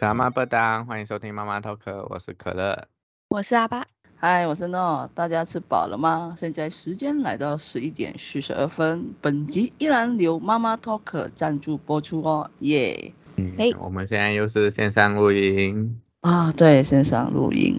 [0.00, 2.88] 小妈不当，欢迎收听妈妈 Talk，我是可乐，
[3.28, 6.34] 我是阿巴，嗨，我是诺，大家吃饱了吗？
[6.34, 13.42] 现在时间来到十一点四十二分，本集依然由妈妈 Talk 赞助播出哦，耶、yeah！
[13.42, 17.78] 嗯，嘿我们现在又是线上录音啊，对，线上录音。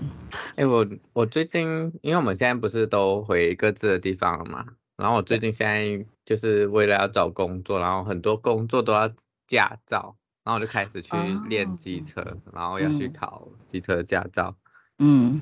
[0.58, 4.64] 哎，我我最近，因为我们现在不是都回各自的地方了嘛，
[4.96, 9.10] 然后我最近现在就是为了要找工作，然后很多工作都要
[9.48, 10.16] 驾照。
[10.44, 11.12] 然后我就开始去
[11.48, 14.56] 练机车，哦、然后要去考机车驾照。
[14.98, 15.40] 嗯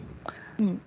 [0.57, 0.77] 嗯，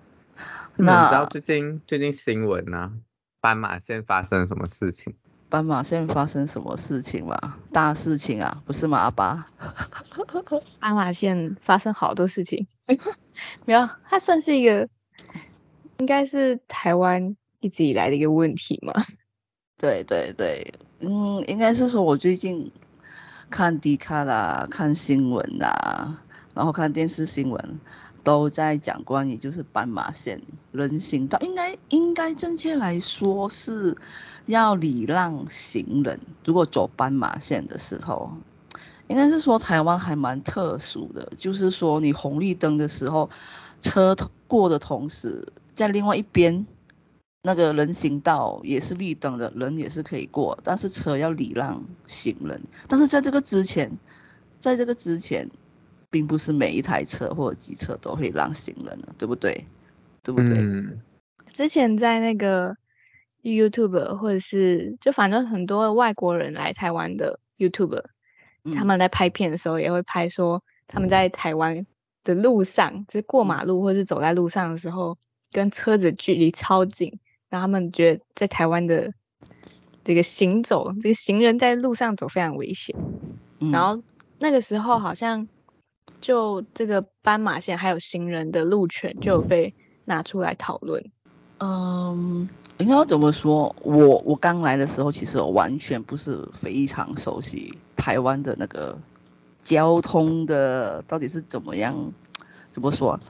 [0.77, 2.93] 那你知道最近最近新闻呢、啊？
[3.41, 5.15] 斑马线发生什么事情？
[5.48, 7.59] 斑马线发生什么事情嘛？
[7.73, 8.98] 大事情啊，不是吗？
[8.98, 9.47] 阿爸？
[10.79, 12.66] 斑马线发生好多事情，
[13.65, 14.87] 没有，它算是一个，
[15.99, 18.93] 应该是台湾一直以来的一个问题嘛？
[19.79, 22.71] 对对对，嗯，应该是说我最近。
[23.53, 26.17] 看 D 卡啦，看新闻啦，
[26.55, 27.79] 然后看电视新闻，
[28.25, 30.41] 都在讲关于就是斑马线
[30.73, 33.95] 人行道，应该应该正确来说是
[34.47, 36.19] 要礼让行人。
[36.47, 38.33] 如果走斑马线的时候，
[39.09, 43.29] 应该是说台湾还蛮特殊的，就是说你红绿灯的时候，
[43.83, 44.17] 车
[44.49, 46.67] 过的同时，在另外一边。
[47.43, 52.62] 那个人行道也是绿灯的，人也是可以过，但是车要礼让行人。
[52.87, 53.90] 但是在这个之前，
[54.60, 55.51] 在这个之前，
[56.09, 59.66] 并不是每一台车或者机车都会让行人的，对不对？
[60.23, 60.57] 对不对？
[60.59, 61.01] 嗯。
[61.52, 62.76] 之前在那个
[63.43, 68.04] YouTube 或者是就反正很多外国人来台湾的 YouTube，
[68.75, 71.84] 他们在拍片的时候也会拍说他们在台湾
[72.22, 75.19] 的路上，就是过马路或者是走在路上的时候，
[75.50, 77.19] 跟车子距离超近。
[77.53, 79.12] 然后他们觉得在台湾的
[80.03, 82.97] 这个行走，这个行人在路上走非常危险。
[83.59, 84.03] 嗯、然后
[84.39, 85.47] 那个时候好像
[86.19, 89.75] 就这个斑马线还有行人的路权就被
[90.07, 91.05] 拿出来讨论。
[91.59, 92.49] 嗯，
[92.79, 93.77] 应该要怎么说？
[93.83, 98.99] 我我刚来的时候，其实我完全不是非常熟悉台湾的那个
[99.62, 101.95] 交通的到底是怎么样，
[102.71, 103.21] 怎么说？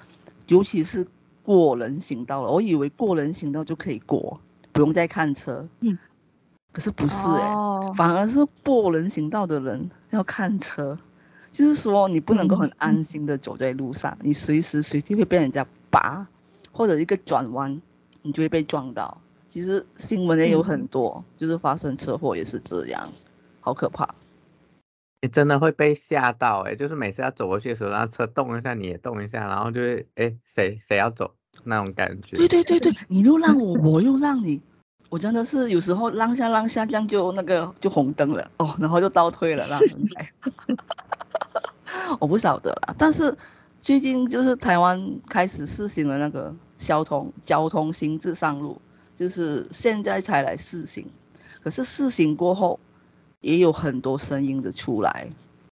[0.46, 1.04] 尤其是。
[1.42, 4.40] 过人行道了，我以为过人行道就可以过，
[4.72, 5.66] 不用再看车。
[5.80, 5.98] 嗯，
[6.72, 10.96] 可是不是哎、欸，哦、反而是过人行道的人要看车，
[11.50, 16.26] 就是说你不能够很安心的走在路上，嗯、你随时随地会被人家拔，
[16.70, 17.80] 或者一个转弯，
[18.22, 19.20] 你就会被撞到。
[19.48, 23.06] 其实新闻也有很多，嗯、就是发生车祸也是这样，
[23.60, 24.08] 好可怕。
[25.22, 32.36] 你真的会被吓到哎、欸，就是每次要走过去的时候，然后车动一下，你也动一下，然后就会哎，谁谁要走那种感觉。
[32.36, 34.60] 对对对对，你又让我，我又让你，
[35.08, 40.32] 我真的是有时候让下让下，这样就那个就红灯了哦，然后就倒退了，让人来。
[42.18, 43.32] 我不晓得啦，但是
[43.78, 48.76] 最近就是台湾开始试行了那个交通交通新制上路，
[49.14, 51.08] 就是现在才来试行，
[51.62, 52.80] 可是试行过后。
[53.42, 55.26] 也有很多声音的出来，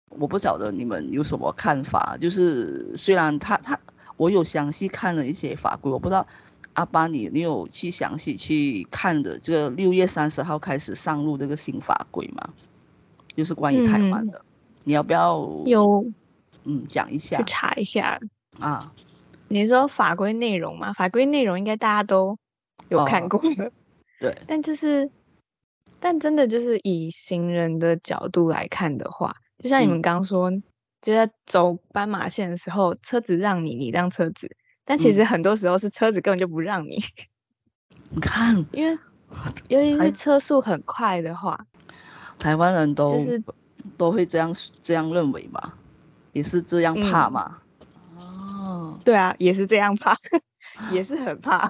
[0.09, 2.18] 我不晓得你们有什么看法。
[2.19, 3.80] 就是虽然他他
[4.18, 6.25] 我有详细看了一些法规，我不知道
[6.74, 12.50] 阿巴你你有去详细去看的这个六月三十号开始上路这个新法规吗？
[13.35, 14.46] 就是关于台湾的，嗯、
[14.85, 16.06] 你要不要有
[16.63, 17.38] 嗯讲一下？
[17.38, 18.19] 去查一下
[18.59, 18.91] 啊？
[19.47, 20.91] 你说法规内容吗？
[20.94, 22.38] 法规内容应该大家都
[22.90, 23.72] 有看过的，哦、
[24.19, 25.12] 对，但就是。
[26.00, 30.64] 但真的就是以行人的角度来看的话，就像你们刚刚说，嗯、
[31.02, 34.56] 就在走斑马线的时候，车子让你，你让车子，
[34.86, 37.04] 但其实很多时候是车子根本就不让你。
[38.12, 38.98] 你看，因为
[39.68, 41.66] 尤其是车速很快的话，
[42.38, 43.44] 台湾人都就是
[43.98, 45.78] 都会这样这样认为吧，
[46.32, 47.58] 也是这样怕嘛。
[48.16, 50.18] 嗯、哦，对啊，也是这样怕，
[50.94, 51.70] 也是很怕，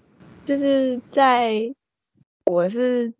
[0.44, 1.74] 就是在
[2.44, 3.14] 我是。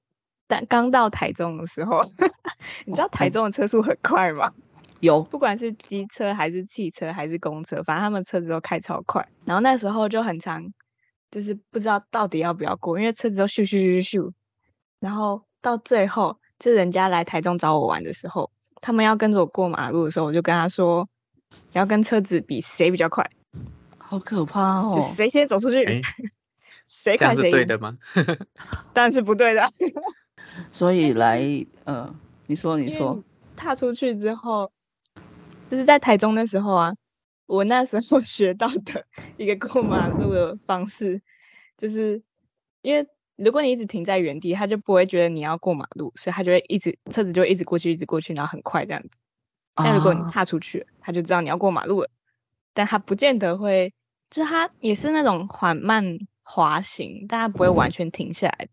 [0.50, 2.05] 但刚到台中的时候，
[2.85, 4.52] 你知道台中的车速很快吗？
[4.99, 9.29] 有，不管是机车还是汽车还是公车，反正他们车子都开超快。
[9.44, 10.75] 然后那时候就很长，
[11.31, 14.32] 就是不知道到底要不要过，因为车子都咻咻咻咻。
[14.99, 18.50] 然后到最后，就人家来台中找我玩的时候，
[18.82, 21.08] 他们要跟着我过马路的时候，我就跟他说，
[21.50, 23.31] 你要跟车子比谁比较快。
[23.96, 24.94] 好可怕哦！
[24.96, 26.03] 就谁先走出去，欸、
[26.88, 27.37] 谁快谁赢。
[27.37, 27.96] 这样是对的吗？
[28.93, 29.62] 当然是不对的。
[30.70, 31.43] 所以来，
[31.85, 32.14] 呃，
[32.47, 33.23] 你说，你说，
[33.56, 34.70] 踏出去之后，
[35.69, 36.94] 就是在台中的时候啊，
[37.47, 39.06] 我那时候学到的
[39.37, 41.20] 一个过马路的方式，
[41.76, 42.23] 就是
[42.82, 43.06] 因为
[43.37, 49.19] 如果你一直停在原地，他就不会觉得你要过马路，所以他就会一直车子就会一直过去，一直过去，然后很快这样子。
[49.75, 52.11] 但如果你踏出去，他就知道你要过马路了，
[52.75, 53.94] 但他不见得会，
[54.29, 58.69] 就是他也是那种缓慢滑行，但他不会完全停下来，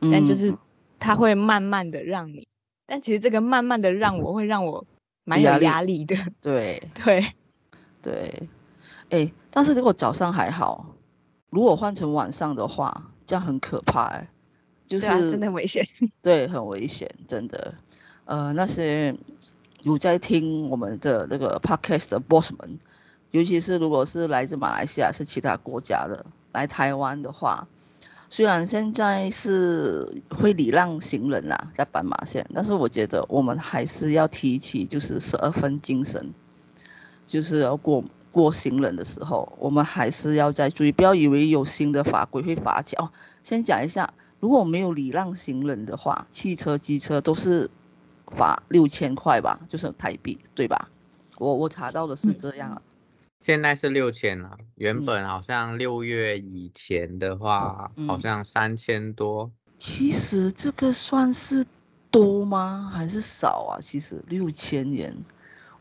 [0.00, 0.54] 嗯、但就是
[1.02, 2.46] 他会慢慢的让你，
[2.86, 4.86] 但其实这个慢慢的让我会让我
[5.24, 7.32] 蛮有压力的，对对。
[8.00, 8.48] 对，
[9.10, 10.86] 哎，但是如果早上还好，
[11.50, 14.28] 如果换成晚上的话，这样很可怕哎，
[14.86, 15.84] 就是、啊、真的很危险，
[16.22, 17.74] 对，很危险，真的，
[18.24, 19.14] 呃，那些。
[19.84, 22.78] 有在听我们的那个 podcast 的 boss 们，
[23.32, 27.66] 尤其是如果是来自马来西亚，是其他国家的来台湾的话，
[28.32, 36.32] 虽然现在是会礼让行人啦，在斑马线，但是我觉得我们还是要提起就是十二分精神，
[37.26, 43.10] 就是要过过行人的时候，我们还是要再注意，不要以为有新的法规会罚钱哦。
[43.44, 47.70] 先讲一下，如果没有礼让行人的话，汽车、机车都是。
[48.34, 50.88] 罚六千块吧，就是台币，对吧？
[51.36, 52.80] 我我查到的是这样，
[53.42, 54.56] 现在是六千了。
[54.76, 59.52] 原本好像六月以前的话，嗯、好像三千多。
[59.78, 61.66] 其实这个算是
[62.10, 62.90] 多吗？
[62.90, 63.78] 还是少啊？
[63.82, 65.14] 其实六千元，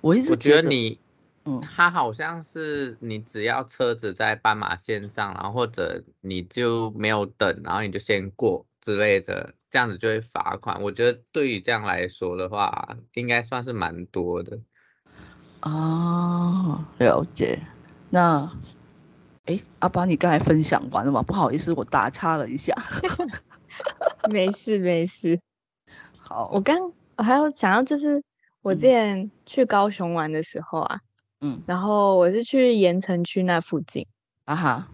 [0.02, 1.00] 我一直觉得，觉得你，
[1.46, 9.54] 嗯，它好像是你只要车子在斑马线上，然后或者你就没有等，然后你就先过之类的。
[9.70, 14.60] 这样子就会罚款，我觉得对于这样来说的话，应该算是蛮多的。
[15.62, 17.60] 哦，了解。
[18.10, 18.52] 那，
[19.46, 21.22] 哎，阿拔，你刚才分享完了吗？
[21.22, 22.76] 不好意思，我打岔了一下。
[24.30, 25.40] 没事没事。
[26.18, 28.24] 好，我刚我还要讲到就是
[28.62, 31.00] 我之前去高雄玩的时候啊，
[31.42, 34.08] 嗯，然后我是去盐城区那附近。
[34.46, 34.88] 啊哈。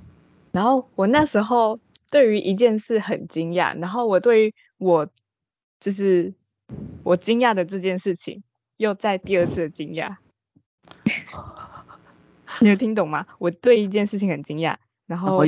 [0.52, 1.80] 然后我那时候
[2.10, 5.08] 对于一件事很惊讶，然后我对于我
[5.80, 6.34] 就是
[7.04, 8.44] 我惊讶的这件事情，
[8.78, 10.18] 又在第二次的惊讶。
[12.62, 13.26] 你有听懂吗？
[13.40, 14.76] 我对一件事情很惊讶，
[15.06, 15.44] 然后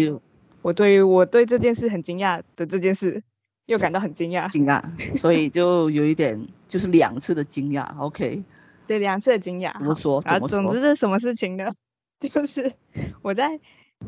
[0.62, 3.24] 我对于我对这件事很惊讶的这件事，
[3.66, 4.50] 又感到很惊讶。
[4.50, 4.84] 惊讶，
[5.18, 7.98] 所以就有一点就是两次的惊讶。
[7.98, 8.44] OK，
[8.86, 9.74] 对，两次的惊讶。
[9.78, 10.20] 怎么说？
[10.26, 11.72] 啊，总之是什么事情呢？
[12.20, 12.74] 就是
[13.22, 13.60] 我在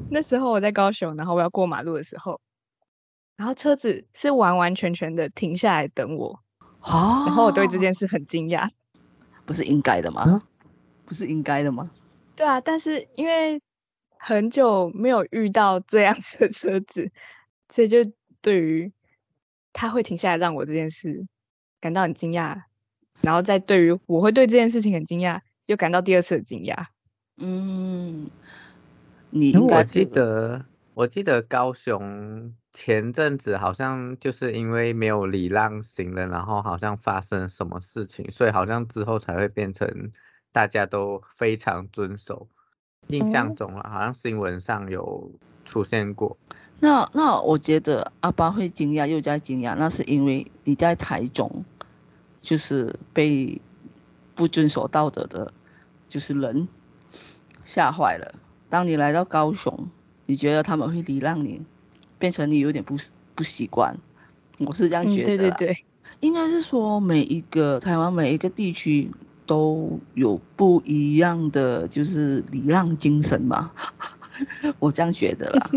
[0.09, 2.39] 那时候我在高雄，然后我要过马路的时候。
[3.37, 6.39] 然后车子是完完全全的停下来等我，
[6.81, 8.69] 啊，然后我对这件事很惊讶，
[9.45, 10.43] 不是应该的吗？
[11.11, 11.11] 嗯？
[11.11, 11.91] 不是应该的吗？
[12.37, 13.61] 对啊，但是因为
[14.17, 17.11] 很久没有遇到这样子的车子，
[17.67, 17.97] 所以就
[18.41, 18.93] 对于
[19.73, 21.27] 他会停下来让我这件事
[21.81, 22.61] 感到很惊讶，
[23.19, 26.85] 然后再对于我会对这件事情很惊讶，又感到第二次的惊讶。
[27.35, 28.29] 嗯，
[29.31, 32.55] 你应该我记得，我记得高雄。
[32.73, 40.09] 前阵子好像就是因为没有礼让行人，然后好像发生什么事情，所以好像之后才会变成
[40.51, 42.47] 大家都非常遵守。
[43.07, 45.31] 印象中了，好像新闻上有
[45.65, 46.37] 出现过。
[46.79, 51.63] 那那我觉得阿巴会惊讶又在惊讶，那是因为你在台中
[52.41, 53.59] 就是被
[54.33, 55.51] 不遵守道德的，
[56.07, 56.67] 就是人
[57.65, 58.33] 吓坏了。
[58.69, 59.87] 当你来到高雄，
[60.25, 61.61] 你觉得他们会礼让你？
[62.17, 62.95] 变成你有点不
[63.33, 63.97] 不习惯，
[64.59, 65.23] 我是这样觉得。
[65.23, 65.85] 嗯、对对对，
[66.19, 69.09] 应该是说每一个台湾每一个地区
[69.51, 73.69] 都有不一样的就是礼让精神嘛，
[74.79, 75.69] 我这样觉得啦。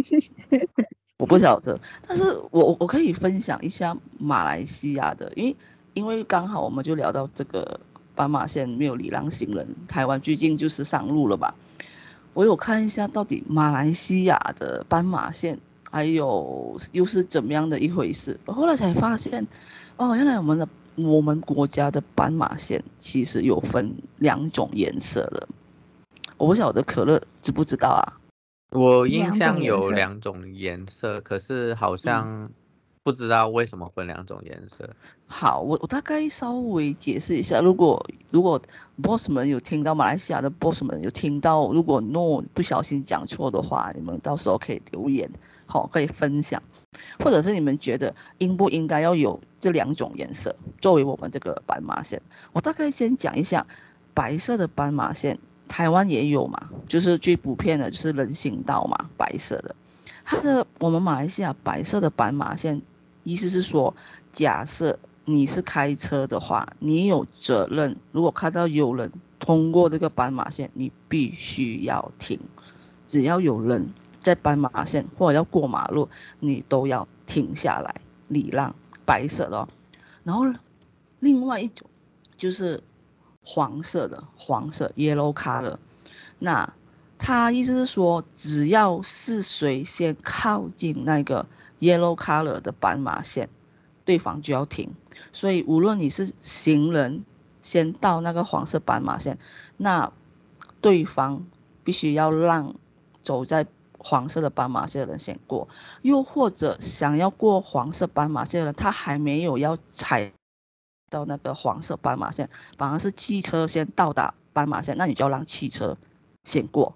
[1.19, 1.77] 我不晓得，
[2.07, 5.57] 但是我我可以分享一下马来西亚的，因为
[5.95, 7.81] 因为刚好我们就聊到这个
[8.15, 11.53] 斑马线没有礼让行人，台湾最近就是上路了吧？
[12.33, 15.59] 我有看一下到底马来西亚的斑马线。
[15.91, 18.39] 还有又是怎么样的一回事？
[18.47, 19.47] 我后来才发现，
[19.97, 25.49] 哦，原来我们的我们国家的斑马线其实有分两种颜色的。
[26.37, 28.21] 我不晓得可乐知不知道啊？
[28.71, 32.51] 我印象有两种颜色，可是好像
[33.05, 34.89] 不知道为什么分两种颜色。
[35.27, 37.61] 好，我我大概稍微解释一下。
[37.61, 38.61] 如果如果
[39.03, 45.31] boss 们有听到马来西亚的 boss 们有听到，如果 no 不小心讲错的话，你们到时候可以留言。
[45.67, 46.63] 好，可以分享，
[47.19, 52.21] 或者是你们觉得应不应该要有这两种颜色作为我们这个斑马线？
[52.53, 53.67] 我大概先讲一下
[54.13, 59.75] 白色的斑马线，台湾也有嘛，就是最普遍的就是人行道嘛，白色的。
[60.27, 62.81] 它的我们马来西亚白色的斑马线，
[63.25, 63.93] 意思是说，
[64.31, 72.39] 假设你是开车的话，你有责任，如果看到有人通过这个斑马线，你必须要停，
[73.09, 73.93] 只要有人。
[74.23, 76.09] 在斑马线或者要过马路，
[76.41, 77.95] 你都要停下来
[78.29, 79.69] 礼让，白色的。
[80.23, 80.47] 然后
[81.21, 81.87] 另外一种
[82.35, 82.83] 就是
[83.43, 85.77] 黄色的，黄色 yellow color。
[86.39, 86.73] 那
[87.19, 91.45] 他意思是说，只要是谁先靠近那个
[91.85, 93.49] yellow color 的斑马线，
[94.05, 94.95] 对方就要停。
[95.33, 97.25] 所以无论你是行人
[97.63, 99.39] 先到那个黄色斑马线，
[99.77, 100.13] 那
[100.81, 101.47] 对方
[101.83, 102.75] 必须要让
[103.23, 103.67] 走在
[103.99, 105.67] 黄色的斑马线的人先过，
[106.03, 110.33] 又或者想要过黄色斑马线的人，他还没有要踩
[111.11, 115.97] 到那个黄色斑马线，反而是汽车先到达斑马线，那你就要让汽车
[116.45, 116.95] 先过。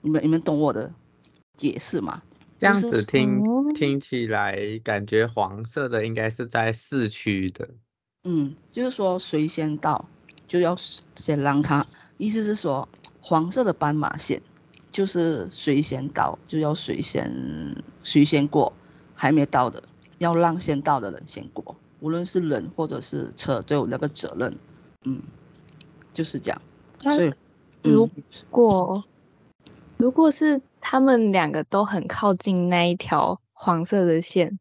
[0.00, 0.92] 你们你们懂我的
[1.56, 2.22] 解释吗？
[2.60, 7.66] 这样子听、就是、听起来，感觉黄色的应该是在市区的。
[8.24, 10.06] 嗯，就是说谁先到
[10.46, 10.76] 就要
[11.16, 11.86] 先让他，
[12.18, 12.86] 意思是说
[13.22, 14.42] 黄色的斑马线。
[14.92, 17.32] 就是谁先到就要谁先
[18.02, 18.72] 谁先过，
[19.14, 19.80] 还没到的
[20.18, 24.52] 要让先到的人先过，无论是人或者是车都有那个责任，
[25.04, 25.22] 嗯，
[26.12, 26.60] 就是这样。
[27.14, 27.32] 所以
[27.84, 28.10] 如
[28.50, 29.09] 果、嗯、
[30.00, 34.58] 如果是他们两个都很靠近那一条黄色的线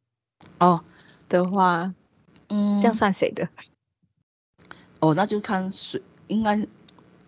[0.57, 0.83] 哦
[1.29, 1.93] 的话，
[2.49, 3.47] 嗯，这样算谁的？
[4.99, 6.67] 哦，那就看谁应该。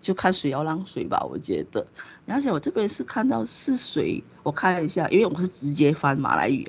[0.01, 1.85] 就看谁要让谁吧，我觉得。
[2.25, 6.67] 而且我这边是看到是谁，我看一下，因为我是直接翻马来语。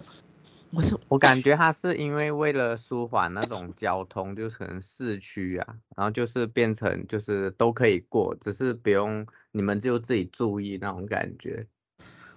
[0.75, 11.67] 我是我感觉他是因为为了舒缓那种交通，就可能市区啊，然后就是变成就是都可以过，只是不用你们就自己注意那种感觉。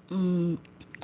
[0.10, 0.58] 嗯，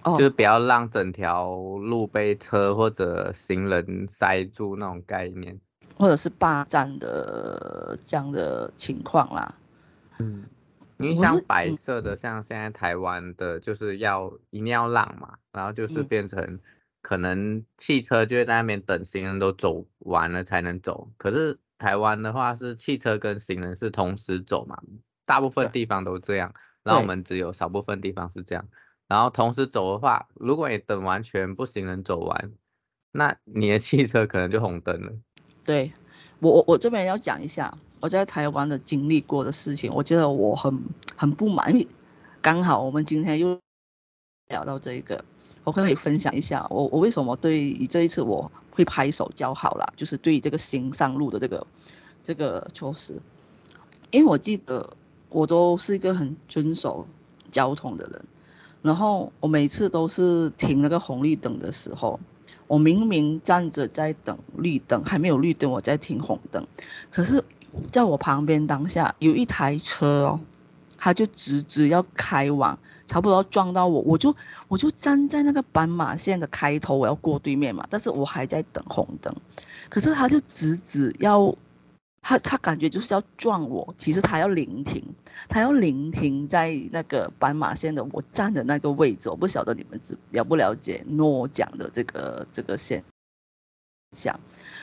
[0.04, 5.58] 哦，就是不要让整条路被车或者行人塞住那种概念，
[5.96, 9.56] 或者是霸占的这样的情况啦。
[10.20, 10.44] 嗯，
[10.98, 16.60] 因为像白色的，像现在台湾的，就是要一定要让嘛，然后就是变成
[17.02, 21.12] 可能汽车就会在那边等行人都走完了才能走。
[21.18, 24.82] 可是台湾的话是汽车跟行人是同时走嘛，
[25.26, 26.54] 大部分地方都这样，
[26.84, 28.68] 然后我们只有少部分地方是这样。
[29.08, 32.52] 然后同时走的话，如果你等完全部行人走完，
[33.12, 35.12] 那你的汽车可能就红灯了。
[35.66, 35.92] 对，
[36.40, 37.78] 我我我这边要讲一下。
[38.00, 40.82] 我在台湾的经历过的事情，我觉得我很
[41.16, 41.88] 很不满意。
[42.42, 43.60] 刚好我们今天又
[44.52, 45.24] 聊到这个，
[45.64, 51.66] 我可以分享一下我我为什么对这一次我会拍手叫好啦，就是对这个新上路的这个
[52.22, 53.20] 这个措施，
[54.12, 54.88] 因为我记得
[55.30, 57.08] 我都是一个很遵守
[57.50, 58.26] 交通的人，
[58.84, 62.20] 然后我每次都是停那个红绿灯的时候，
[62.68, 66.68] 我明明站着在等绿灯，还没有绿灯，我在停红灯，
[67.10, 67.44] 可是。
[67.90, 70.42] 在我旁边，当下有一台车哦，
[70.98, 72.78] 他就直直要开往，
[73.12, 74.34] 差不多撞到我，我就
[74.70, 79.36] 我就站在那个斑马线的开头，我要过对面嘛，但是我还在等红灯，
[79.90, 81.54] 可是他就直直要，
[82.22, 85.04] 他他感觉就是要撞我，其实他要临停，
[85.50, 93.04] 他要临停在那个斑马线的我站的那个位置，我不晓得你们知了不了解诺讲的这个这个现
[94.16, 94.40] 象，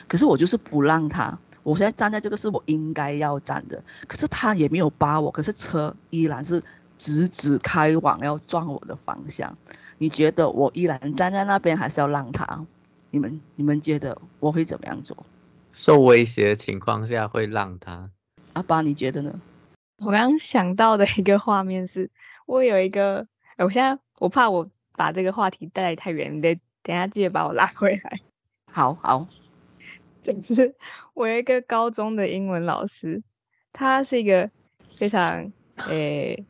[0.07, 1.35] 可是我就是不让他。
[1.63, 6.63] 我现在站在这个是我应该要站的，可是他也没有扒我，可是车依然是
[6.99, 9.57] 直直开往要撞我的方向。
[9.97, 12.63] 你觉得我依然站在那边，还是要让他？
[13.09, 15.17] 你们你们觉得我会怎么样做？
[15.71, 18.11] 受威胁的情况下会让他。
[18.53, 19.41] 阿爸，你觉得呢？
[19.97, 22.11] 我刚刚想到的一个画面是，
[22.45, 23.27] 我有一个，
[23.57, 28.19] 我现在我怕我把这个话题带来太远，你得等下记得把我拉回来。
[28.71, 29.27] 好好。
[30.21, 30.75] 就是
[31.13, 33.23] 我有一个高中的英文老师，
[33.71, 34.49] 他是一个
[34.97, 35.51] 非常
[35.87, 36.45] 诶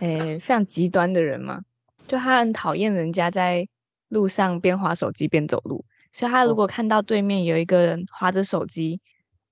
[0.00, 1.62] 诶、非常极端的人嘛，
[2.06, 3.68] 就他很讨厌人家在
[4.08, 9.00] 路上边划手机边走路，所以他如果看到对面有一个人划着手机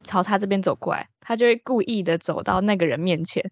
[0.02, 3.50] 朝他这边走过来，他就会故意的走到那个人面前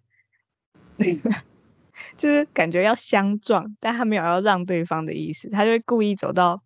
[2.18, 6.62] 就是感觉要相撞，但他没有要让对方的意思，他就会故意走到。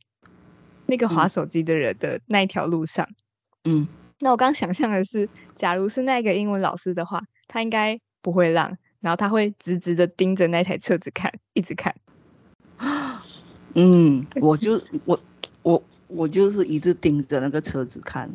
[0.86, 3.08] 那个划手机的人的那一条路上，
[3.62, 3.86] 嗯，
[4.18, 11.94] 那我刚想象的是，假如是那个英文老师的话，他应该不会让，然后他会直直的盯着那台车子看，一直看。
[13.74, 15.18] 嗯，我就我
[15.62, 18.30] 我我就是一直盯着那个车子看，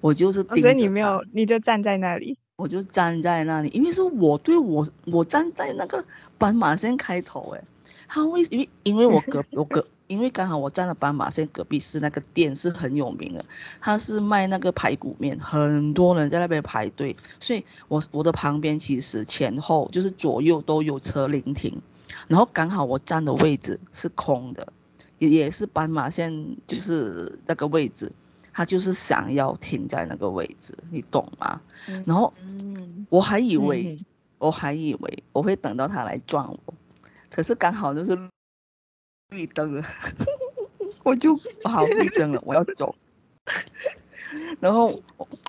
[0.00, 0.62] 我就是盯着。
[0.62, 6.04] 所以你没有，你就站在那里，我就站在那里，因为是我对我我站在那个
[6.38, 7.62] 斑马线开头，哎，
[8.06, 9.86] 他为因为因为我隔我隔。
[10.06, 13.44] 因为刚好我站的斑马线隔壁是那个店，是很有名的，
[13.80, 21.80] 他是卖那个排骨面，很多人在那边排队，所以我我的旁边其实前后就是左右都有车临停，
[22.28, 24.66] 然后刚好我站的位置是空的，
[25.18, 28.10] 也也是斑马线就是那个位置，
[28.52, 31.60] 他就是想要停在那个位置，你懂吗？
[31.88, 32.32] 嗯、然后，
[33.08, 34.04] 我还以为，嗯、
[34.38, 36.74] 我还以为我会等到他来撞我，
[37.30, 38.18] 可是刚好就是
[39.32, 39.84] 绿灯了，
[41.02, 41.34] 我就
[41.64, 42.94] 好绿灯了，我要走。
[44.60, 45.02] 然后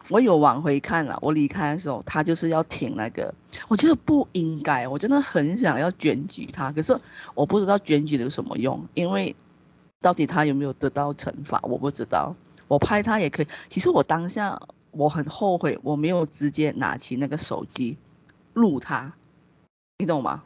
[0.09, 3.33] 我有往回看了，我离开的时候，他就是要停那个，
[3.67, 6.97] 我觉得不应该，我真的很想要检举他，可是
[7.35, 9.35] 我不知道检举有什么用，因为
[10.01, 12.35] 到底他有没有得到惩罚，我不知道。
[12.67, 14.59] 我拍他也可以，其实我当下
[14.91, 17.97] 我很后悔，我没有直接拿起那个手机
[18.53, 19.13] 录他，
[19.99, 20.43] 你懂吗？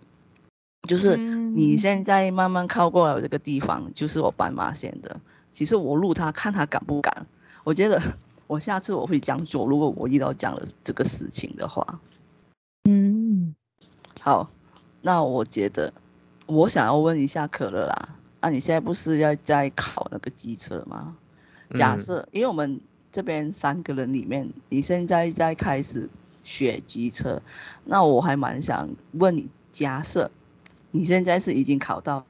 [0.88, 5.20] 就是你现在慢慢靠过来我这个地方，就是我斑马线的。
[5.52, 7.28] 其实我录他，看他敢不敢。
[7.64, 8.02] 我觉得
[8.48, 12.00] 我下次我会这样做，如果我遇到这样的这个事情的话。
[12.90, 13.54] 嗯，
[14.22, 14.50] 好，
[15.02, 15.92] 那我觉得
[16.46, 21.18] 我想要问一下可乐啦，啊，你现在不是要在考那个机车吗？
[21.76, 22.80] 假设，因为我们
[23.12, 26.10] 这边三个人里面，你现在在开始
[26.44, 27.42] 学机车，
[27.84, 30.32] 那我还蛮想问你，假设
[30.92, 32.26] 你现在是已经考到，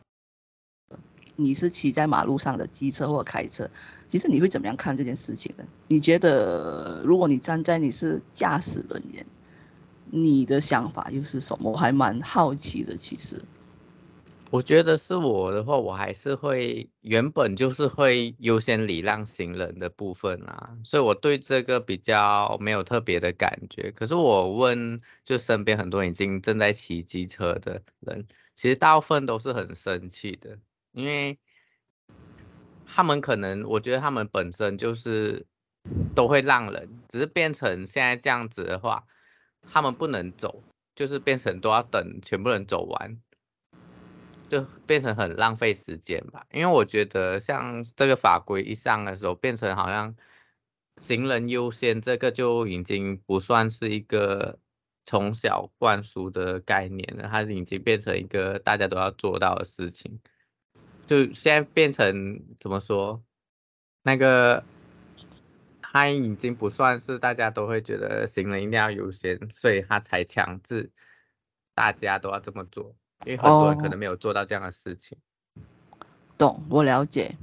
[1.35, 3.69] 你是骑在马路上的机车或开车，
[4.07, 5.63] 其实你会怎么样看这件事情呢？
[5.87, 9.25] 你觉得，如果你站在你是驾驶人员，
[10.09, 11.71] 你的想法又是什么？
[11.71, 13.41] 我还蛮好奇的，其实。
[14.49, 23.91] 我觉得是我的话，我还是会原本就是会优先礼让行人的部分啊，所以我对这个比较没有特别的感觉。
[23.91, 28.25] 可是我问，就身边很多已经正在骑机车的人，
[28.57, 30.59] 其实大部分都是很生气的，
[30.91, 31.39] 因为
[32.85, 35.45] 他们可能，我觉得他们本身就是
[36.13, 39.05] 都会让人，只是变成现在这样子的话，
[39.71, 40.61] 他们不能走，
[40.95, 43.21] 就是变成都要等全部人走完。
[44.49, 50.15] 就变成很浪费时间吧，因为我觉得像这个法规一上的时候，变成好像
[50.95, 54.58] 行人优先，这个就已经不算是一个
[55.08, 60.20] 从小灌输的概念了，它已经变成一个大家都要做到的事情。
[61.06, 63.24] 就现在变成怎么说，
[64.04, 64.62] 那个
[65.82, 70.91] 它已经不算是大家都会觉得行人一定要优先，所以它才强制
[71.74, 72.93] 大家都要这么做。
[73.26, 75.17] 因为很多人可能没有做到这样的事情。
[75.56, 76.04] 哦，
[76.38, 77.38] 懂，我了解。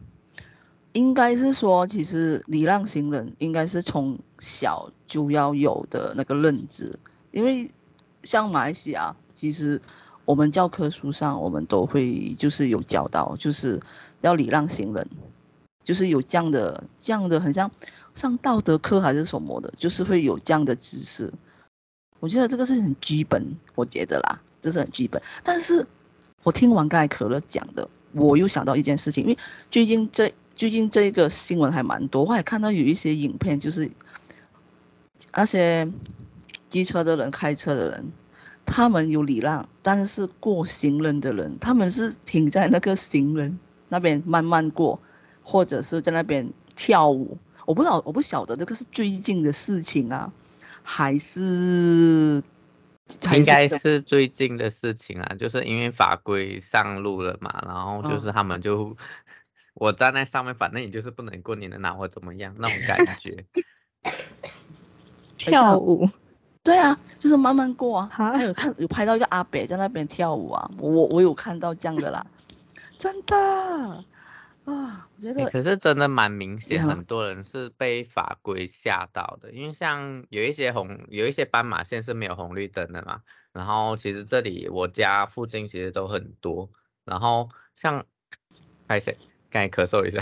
[0.92, 6.96] 应该是说，其实礼让行人应该是从小就要有的那个认知，
[7.34, 7.68] 因为
[8.22, 9.80] 像马来西亚，其实
[10.24, 13.80] 我们教科书上我们都会就是有教导，就是
[14.20, 15.06] 要礼让行人，
[15.82, 17.70] 就是有这样的这样的，很像
[18.14, 21.32] 上道德课还是什么的，就是会有这样的知识。
[22.20, 24.40] 我觉得这个是很基本，我觉得啦。
[24.60, 25.86] 这是很基本，但是
[26.42, 29.38] 我听完刚才可乐讲的，我又想到一件事情，因为
[29.70, 33.90] 最近这最近这个新闻还蛮多，我还看到有一些影片，就是
[35.34, 35.86] 那些
[36.74, 38.04] 机车的人、开车的人，
[38.66, 43.56] 他们有礼让，但是过行人的人，他们是停在那个行人
[43.88, 44.98] 那边慢慢过，
[45.44, 47.38] 或者是在那边跳舞。
[47.64, 50.32] 我不知道，我不晓得这个是最近的事情啊，
[50.82, 52.42] 还是？
[53.34, 58.96] 应该是最近的事情啊，就是因为法规上路了嘛，然后就是他们就，哦、
[59.74, 63.44] 我站在上面，反正你就是不能过，你能拿我怎么样那种感觉。
[65.36, 66.08] 跳舞，
[66.64, 68.10] 对啊，就是慢慢过啊。
[68.10, 72.26] 还有看有拍到一个阿北在那边跳舞啊，我我有看到这样的啦，
[72.98, 73.36] 真的。
[74.64, 83.20] 啊，我觉得、欸、可是真的蛮明显，很多人是被法规吓到的，因为像有一些红，有一些斑马线是没有红绿灯的嘛。
[83.52, 86.70] 然后其实这里我家附近其实都很多，
[87.04, 88.06] 然后像，
[88.86, 89.14] 哎谁？
[89.50, 90.18] 刚才咳嗽一下，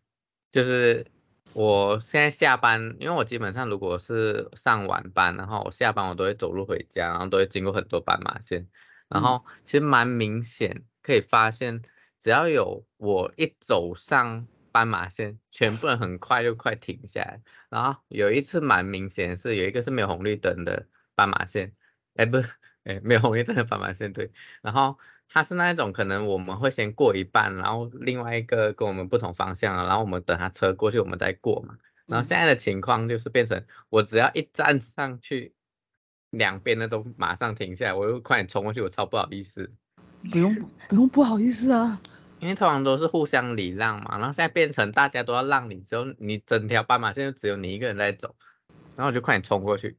[0.50, 1.06] 就是
[1.52, 8.66] 我现在下班，因为我基本上如果是上晚班，然后我下班我都会走路回家，然后都会经过很多斑马线，
[9.08, 11.82] 然后其实蛮明显可以发现。
[12.20, 17.42] 只要有我一走上斑马线，全部人很快就快停下来。
[17.68, 21.74] 然后有一次蛮明显是有一个是没有红绿灯的斑马线，
[22.16, 22.38] 哎不，
[22.84, 24.32] 哎没有红绿灯的斑马线对。
[24.62, 31.74] 然后它是那一种可能我们会先过一半，然后另外一个跟我们不同方向，然后我们等他车过去我们再过嘛。
[32.06, 35.54] 然后现在的情况就是变成我只要一站上去，
[36.30, 39.72] 两边的都马上停下来，我又快点冲过去，我超不好意思。
[40.30, 40.54] 不用
[40.88, 42.00] 不用不好意思啊。
[42.40, 48.34] 因为通常都是互相礼让嘛，然后现在变成大家都要让你，只有你整条斑马线就只有你一个人在走，
[48.96, 49.96] 然后我就快点冲过去。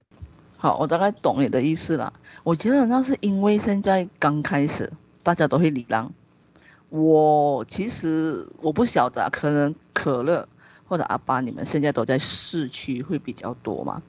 [0.55, 2.13] 好，我大概懂你的意思了。
[2.43, 4.91] 我觉得那是因为现在刚开始，
[5.25, 6.13] 大家都会礼让。
[6.89, 10.47] 我其实我不晓得，可能可乐
[10.87, 14.03] 或者阿爸你们现在都在市区会比较多嘛？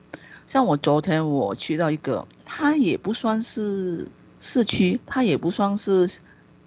[0.47, 4.07] 像我昨天我去到一个，它也不算是
[4.41, 6.07] 市区，它也不算是，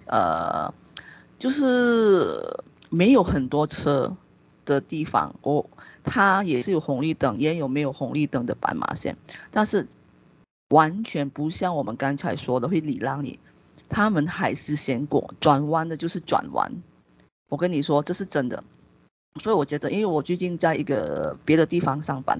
[0.06, 0.74] 呃，
[1.38, 2.42] 就是
[2.90, 4.14] 没有很多车
[4.64, 5.32] 的地方。
[5.42, 5.70] 我
[6.02, 9.16] 它也是有红绿灯，也有没有红绿灯的斑马线，
[9.52, 9.86] 但是
[10.70, 13.38] 完全不像我们刚才说的会礼让你，
[13.90, 16.72] 他们还是先过，转弯的就是转弯。
[17.50, 18.62] 我跟你说，这是真的。
[19.40, 22.38] 所以我觉得，因为我最近在一个别的地方上班，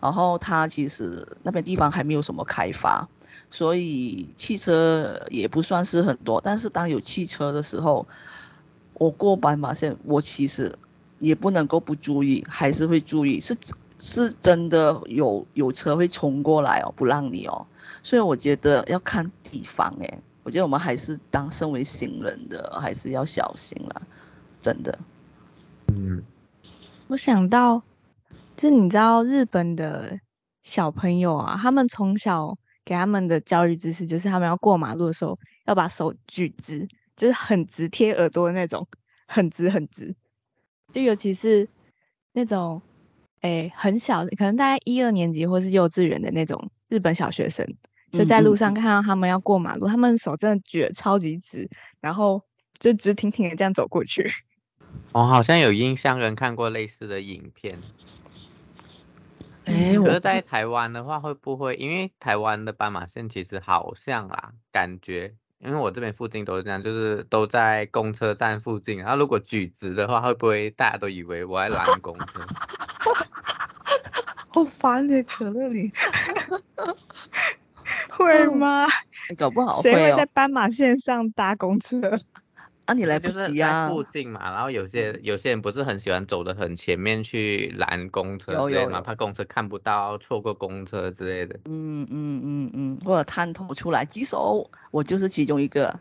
[0.00, 3.08] 然后它其实那边地方还没有什么开发，
[3.50, 6.40] 所以汽车也不算是很多。
[6.40, 8.06] 但是当有汽车的时候，
[8.94, 10.76] 我过斑马线，我其实
[11.20, 13.56] 也不能够不注意，还是会注意，是
[14.00, 17.64] 是真的有有车会冲过来哦，不让你哦。
[18.02, 24.02] 所以我觉得要看地方诶，我觉得我们还是当身为行人的，还是要小心了，
[24.60, 24.96] 真的。
[25.88, 26.22] 嗯，
[27.08, 27.82] 我想到，
[28.56, 30.20] 就是你知道日本的
[30.62, 38.86] 小朋友啊，他们从小给他们的教育知识就是，他们要过马路的时候要把手举直，就是很直贴耳朵的那种，
[39.26, 40.14] 很直很直。
[40.92, 41.68] 就尤其是
[42.32, 42.82] 那种，
[43.40, 47.74] 哎、欸，很小，可能大概一二年级或是幼稚园的那种日本小学生，
[48.18, 51.68] 就在路上看到他们要过马路，嗯嗯，他们手真的举得超级直，
[52.00, 52.42] 然后
[52.78, 54.30] 就直挺挺的这样走过去。
[55.12, 57.78] 我、 哦、好像有印象，跟看过类似的影片。
[59.64, 68.98] 哎，可是在台湾的话，会不会因为台湾的斑马线其实好像啦，感觉，因为我这边附近都是这样，就是都在公车站附近。
[68.98, 72.40] 然后如果举直的话，会不会大家都以为我在拦公车？
[74.50, 75.90] 好烦的可乐你，
[78.16, 78.86] 会吗？
[79.36, 82.00] 搞不好会、哦、谁会在斑马线上搭公车？
[82.86, 83.88] 啊，你来不及啊！
[83.88, 91.58] 附近嘛，然后有些有些人不是很喜欢走的很前面去拦公车之类的嘛，怕公车看不到，错过公车之类的。
[91.64, 95.98] 嗯嗯嗯嗯，或者探头出来举手，我就是其中一个，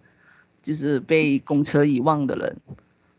[0.62, 2.58] 就是被公车遗忘的人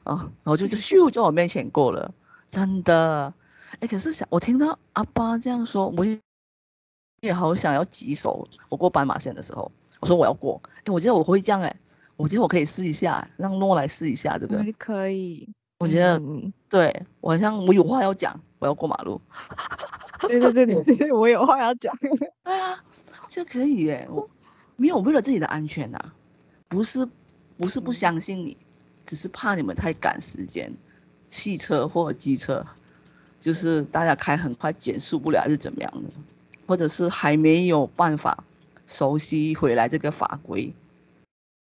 [0.04, 2.12] 啊，然后就就咻在我面前过了，
[2.50, 3.32] 真的。
[3.80, 6.04] 哎，可是想我听到阿爸这样说，我
[7.24, 8.46] 也也好想要举手。
[8.68, 11.74] 我过斑马线的时候，我说我要过，哎，我觉得我会这样哎。
[12.16, 14.64] 我觉得我可以试一下，让诺来试一下这个。
[14.78, 15.48] 可以。
[15.78, 19.20] 我觉得，嗯、对我好像我有话要讲，我要过马路。
[20.20, 21.92] 对对对对， 我有话要讲。
[21.96, 22.10] 对
[22.44, 22.78] 啊，
[23.28, 24.06] 这可以耶。
[24.08, 24.30] 我
[24.76, 26.14] 没有为了自己的安全呐、啊，
[26.68, 27.04] 不是
[27.56, 28.56] 不是不相信你，
[29.04, 30.72] 只是怕你们太赶时间，
[31.28, 32.64] 汽车或者机车，
[33.40, 36.10] 就是大家开很快减速不了，还是怎么样的，
[36.66, 38.44] 或者是还没有办法
[38.86, 40.72] 熟悉回来这个法规。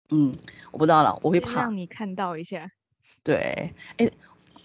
[0.09, 0.35] 嗯，
[0.71, 1.61] 我不知道了，我会怕。
[1.61, 2.69] 让你看到一下。
[3.23, 4.09] 对，哎，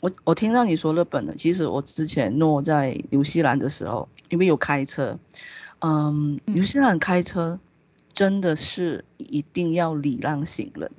[0.01, 5.18] 我我听到你说日本的，其实我之前诺在纽西兰的时候，因为有开车，
[5.79, 7.59] 嗯，纽西兰开车
[8.12, 10.90] 真的是一定要礼让行人。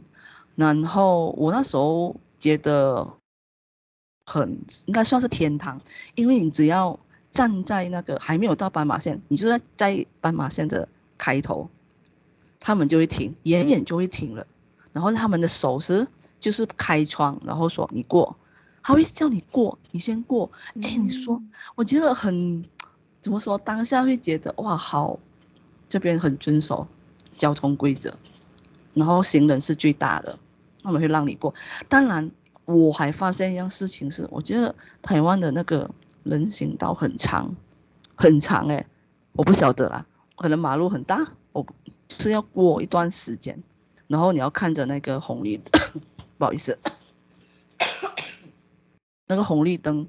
[0.55, 3.07] 然后我那时候觉得
[4.25, 5.79] 很应该算是天堂，
[6.15, 6.97] 因为你只要
[7.31, 10.87] 站在那个还没有到斑马线，你就在在斑马线的
[11.17, 11.69] 开头。
[12.61, 14.45] 他们就会停，远远就会停了，
[14.91, 16.05] 然后他们的手势
[16.41, 18.35] 就是开窗，然后说你过，
[18.83, 20.51] 他会叫你过，你先过。
[20.81, 21.41] 哎，你说，
[21.75, 22.61] 我觉得很，
[23.21, 23.57] 怎么说？
[23.57, 25.17] 当下会觉得哇，好，
[25.87, 26.85] 这边很遵守
[27.37, 28.13] 交通规则，
[28.93, 30.37] 然后行人是最大的，
[30.83, 31.55] 他们会让你过。
[31.87, 32.29] 当然，
[32.65, 35.89] 我还发现一样事情是，我觉得台湾的那个
[36.23, 37.55] 人行道很长，
[38.15, 38.85] 很长哎，
[39.33, 40.05] 我不晓得啦，
[40.35, 41.65] 可能马路很大，我。
[42.17, 43.61] 是要过一段时间，
[44.07, 45.61] 然后你要看着那个红绿，
[46.39, 46.77] 不好意思，
[49.27, 50.07] 那个红绿灯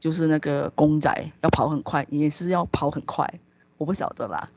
[0.00, 1.12] 就是那个公仔
[1.42, 3.38] 要跑很快，也是要跑很快，
[3.76, 4.48] 我不晓得啦，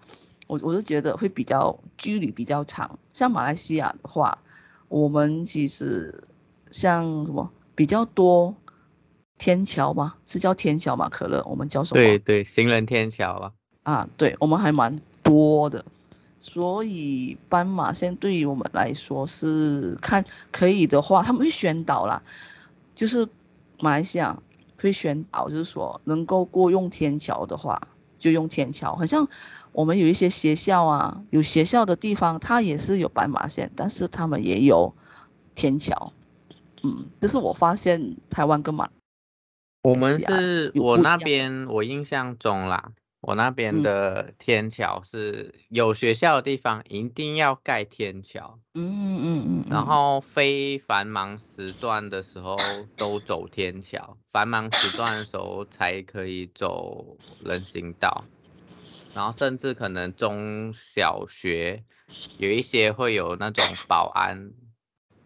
[0.48, 2.98] 我我就觉得会比较距离比较长。
[3.12, 4.40] 像马来西亚的话，
[4.88, 6.24] 我们其实
[6.72, 8.56] 像什么比较多
[9.38, 10.16] 天桥吗？
[10.26, 11.10] 是叫天桥吗？
[11.10, 12.02] 可乐，我们叫什么？
[12.02, 13.52] 对对，行人天桥啊。
[13.84, 15.84] 啊，对，我们还蛮多的。
[16.40, 22.22] 所以斑马线对于我们来说是看可以的话，他们会宣导啦，
[22.96, 23.28] 就是
[23.80, 24.38] 马来西亚
[24.78, 27.82] 会宣导，就是说能够过用天桥的话
[28.20, 28.94] 就用天桥。
[28.96, 29.28] 好像
[29.72, 34.94] 我们有一些学校啊，有学校的地方，它也是有斑马线，但是他们也有
[35.56, 36.12] 天桥。
[36.82, 38.90] 嗯，这是我发现台湾跟马，
[39.84, 42.92] 我们是我那边我印象中啦。
[43.20, 49.86] 我那边的天桥是有学校的地方一定要盖天桥，嗯嗯嗯嗯，然。
[49.86, 52.58] 后非繁忙时段的时候
[52.98, 57.16] 都走天桥，繁忙时段的时候才可以走
[57.46, 58.26] 人行道，
[59.16, 61.82] 然后甚至可能中小学
[62.40, 64.52] 有一些会有那种保安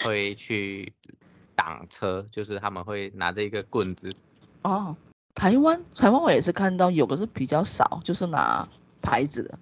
[0.04, 0.93] 会去
[1.56, 4.12] 挡车，就是他们会拿着一个棍子，
[4.63, 4.96] 哦。
[5.36, 8.67] 台湾，台湾我也是看到有的是比较少，就是拿
[9.04, 9.60] 牌子的。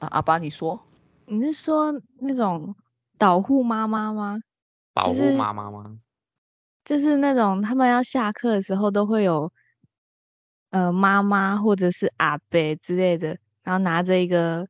[0.00, 0.80] 啊，阿爸，你说？
[1.26, 2.74] 你是说那种
[3.16, 4.40] 保护妈妈吗？
[4.92, 5.98] 保护妈妈吗？
[6.84, 9.52] 就是、就是那种他们要下课的时候都会有，
[10.70, 14.66] 呃，妈妈或者是阿伯之类的，然后拿着一个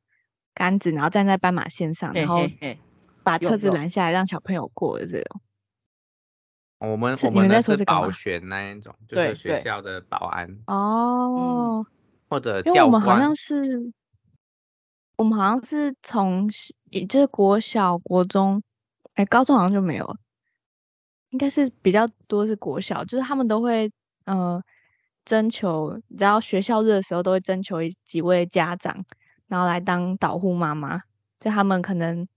[0.53, 2.43] 杆子，然后站在斑马线上，然后
[3.23, 5.41] 把车子拦下来，让小朋友过的这种。
[6.79, 11.87] 我们我们那是保全那一种，就是学校的保安哦、嗯，
[12.29, 12.75] 或者教官。
[12.75, 13.93] 因为我们好像是，
[15.17, 16.51] 我们好像是从
[16.91, 18.63] 也就是国小、国中，
[19.15, 20.17] 哎，高中好像就没有了，
[21.31, 23.91] 应该是比较多是国小，就是他们都会
[24.27, 24.63] 呃
[25.25, 29.05] 征求，然后学校日的时候都会征求几位家长，
[29.49, 31.01] 然后来当导护妈妈，
[31.41, 32.29] 就他们可能。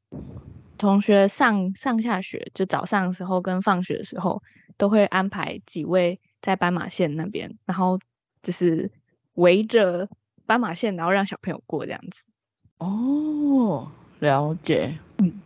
[0.80, 4.42] 同学上上下学，就早上的时候跟放学的时候，
[4.78, 8.00] 都会安排几位在斑马线那边，然后
[8.42, 8.90] 就是
[9.34, 10.08] 围着
[10.46, 12.24] 斑马线，然后让小朋友过这样子。
[12.78, 14.98] 哦，了解。
[15.18, 15.42] 嗯，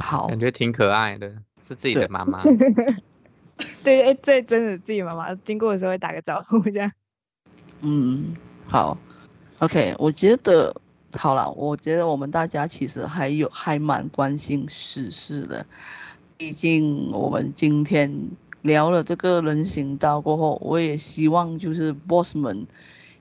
[0.00, 1.28] 好，感觉挺可爱的，
[1.60, 2.42] 是自己的妈妈。
[3.84, 6.90] 对，哎，这真的自己妈妈经过的时候会打个招呼这样。
[7.82, 8.34] 嗯，
[8.66, 8.96] 好
[9.58, 10.74] ，OK，我觉得。
[11.16, 15.64] 好了，我觉得我们大家其实还有还蛮关心时事的，
[16.36, 18.12] 毕竟我们今天
[18.62, 22.66] 聊了这个人行道过后，我也希望就是 boss 们，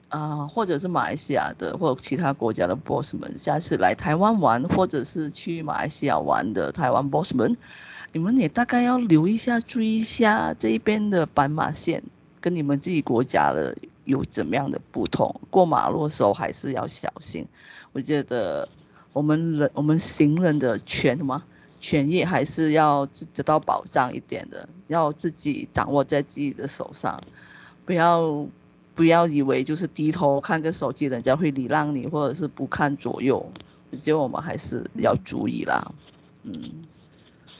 [0.09, 7.55] 啊、或者是马来西亚的或者其他国家的 boss 们，下次来台湾玩，或者是去马来西亚玩的台湾 boss 们，
[8.11, 12.03] 你们也大概要留一下，注意一下这边的斑马线
[12.41, 17.45] 跟你们自己国家的有怎么样的不同，过马路的时候还是要小心。
[17.91, 18.67] 我觉得
[19.13, 21.43] 我们人我们行人的权什么
[21.79, 27.19] 权益还是要得到保障一点的，要自己掌握在自己的手上，
[27.85, 28.47] 不要
[28.93, 33.45] 不要以为就是低头看个手机，人家会礼让你，或者是不看左右，
[33.91, 35.91] 我觉得我们还是要注意啦。
[36.43, 36.53] 嗯，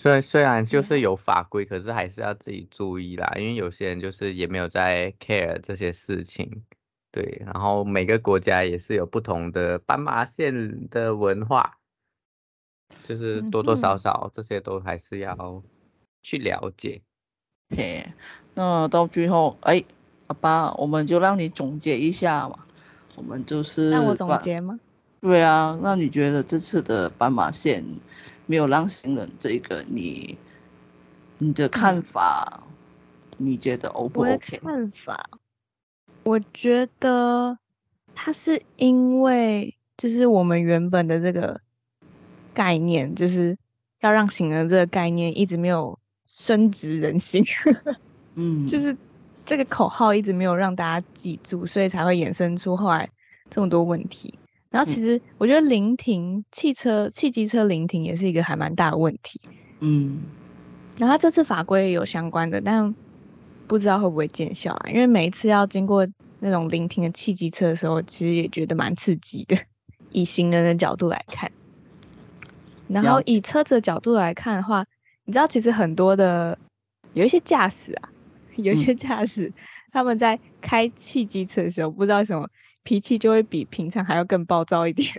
[0.06, 6.64] 虽然虽然就是有法规，可是还是要自己注意啦，因为有些人就是也没有在 care 这些事情。
[7.12, 11.80] 对，然后每个国家也是有不同的斑马线的文化，
[13.02, 15.64] 就是多多少少这些都还是要
[16.22, 17.02] 去了解。
[17.76, 18.08] 嘿，
[18.54, 19.84] 那到最后，哎，
[20.28, 22.60] 阿爸，我们就让你总结一下嘛。
[23.16, 24.80] 我们就是让我总结吗？
[25.20, 27.84] 对啊，那你觉得这次的斑马线
[28.46, 30.38] 没有让行人这个你
[31.38, 32.76] 你的看法，嗯、
[33.38, 34.60] 你觉得 O 不 OK？
[34.60, 35.30] 看法。
[36.24, 37.58] 我觉得
[38.16, 41.62] 它是因为，就是我们原本的这个
[42.54, 43.58] 概念，就是
[44.00, 47.46] 要让行人这个概念一直没有深植人心，
[48.36, 48.98] 嗯， 就是
[49.46, 53.10] 这个口号一直没有让大家记住，所以才会衍生出后来
[53.50, 54.34] 这么多问题。
[54.76, 59.40] 然后其实我觉得临停汽车、汽机车临停也是一个还蛮大的问题，
[59.80, 60.24] 嗯，
[60.98, 62.94] 然后这次法规也有相关的，但。
[63.68, 64.90] 不知道会不会见效啊？
[64.92, 66.08] 因为每一次要经过
[66.38, 69.58] 那种临停的汽机车的时候，其实也觉得蛮刺激的。
[70.12, 71.52] 以行人的角度来看，
[72.88, 74.86] 然后以车子的角度来看的话，
[75.24, 76.60] 你知道，其实很多的
[77.14, 78.10] 有一些驾驶啊，
[78.56, 79.54] 有一些驾驶、嗯、
[79.92, 82.48] 他们在开汽机车的时候，不知道为什么
[82.86, 85.12] 脾气就会比平常还要更暴躁一点。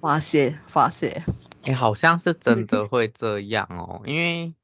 [0.00, 1.08] 发 泄发泄，
[1.64, 4.54] 哎、欸，好像是真的会这样哦，因为。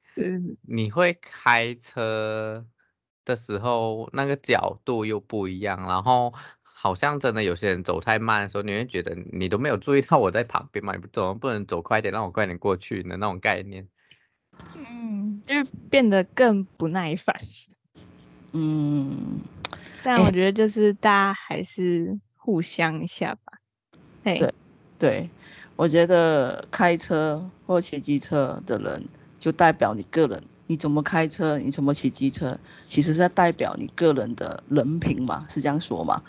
[0.63, 2.65] 你会开车
[3.25, 6.33] 的时候，那个角度又不一样，然后
[6.63, 10.95] 好像真的有些人走太慢的时候，你会觉得你都没有注意到我在旁边嘛？
[10.95, 13.89] 你怎么不能走快点，让我快点过去的那种概念？
[14.77, 17.35] 嗯，就是变得更不耐烦。
[18.53, 19.41] 嗯，
[20.05, 23.59] 但我觉得就是大家还是互相一下吧。
[24.25, 24.55] 欸、对
[24.99, 25.31] 对，
[25.75, 29.03] 我觉得开车或骑机车的人。
[29.41, 36.23] 就代表你个人，你怎么开车，你怎么骑机车，其实是代表你个人的人品嘛，是这样说嘛？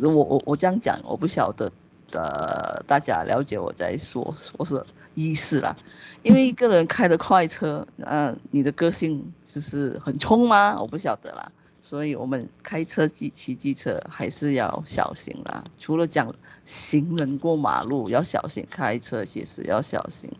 [0.00, 1.70] 我我我这样讲，我不晓得，
[2.12, 4.82] 呃，大家了解我在说说是
[5.14, 5.76] 意思啦。
[6.22, 10.80] 因为一个人开的快车，嗯、你的个性就是很冲吗？
[10.80, 11.52] 我不晓得啦。
[11.92, 15.62] 所以我们开车、骑骑机车还是要小心啦。
[15.78, 20.30] 除了讲行人过马路要小心，开车其实要小心。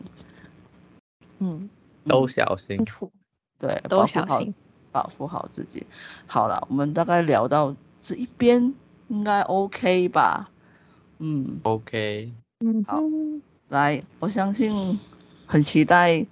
[1.37, 1.69] 嗯，
[2.07, 2.83] 都小心。
[3.59, 4.51] 对，都小心，
[4.91, 5.85] 保护好自己。
[6.25, 8.73] 好了，我们大概聊到这一边，
[9.09, 10.49] 应该 OK 吧？
[11.19, 12.33] 嗯，OK。
[12.61, 12.99] 嗯，好，
[13.69, 14.99] 来，我相信
[15.45, 16.25] 很期待。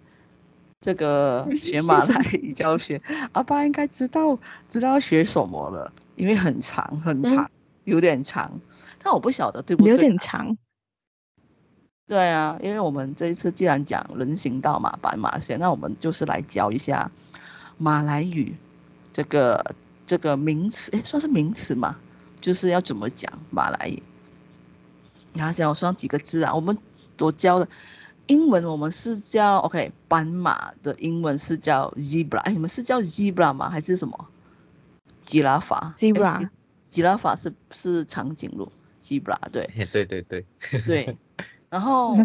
[0.81, 2.99] 这个 学马来语教学，
[3.33, 7.47] 阿爸应该知道知道要学什么了，因为很长很长，
[7.83, 8.51] 有点长，
[9.01, 9.91] 但我不晓得对不对？
[9.91, 10.57] 有点长。
[12.07, 17.09] 对啊，因为我们这一次既然讲人行道嘛，斑马线，那我们就是来教一下
[17.77, 18.53] 马来语
[19.13, 21.95] 这个这个名词，诶，算是名词嘛，
[22.41, 24.01] 就是要怎么讲马来语。
[25.33, 26.75] 然后讲我说几个字啊，我们
[27.19, 27.67] 我教的。
[28.31, 33.69] 英文我们是叫 OK，斑马的英文是叫 zebra，哎，你们是叫 zebra 吗？
[33.69, 34.27] 还是什么？
[35.25, 36.49] 吉拉法？zebra，
[36.87, 38.71] 吉拉法是是长颈鹿
[39.03, 40.45] ，zebra 对， 对对对
[40.87, 41.17] 对。
[41.69, 42.17] 然后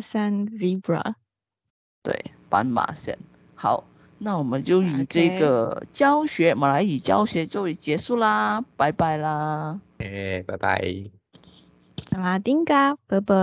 [0.00, 1.14] zebra，
[2.02, 3.18] 对，斑马线，
[3.56, 3.84] 好。
[4.18, 6.56] 那我们就以这个教学 Okay.
[6.56, 9.80] 马来语教学就结束啦，拜拜啦！
[9.98, 10.82] 哎，拜拜！
[12.16, 13.34] 马丁嘎，拜拜。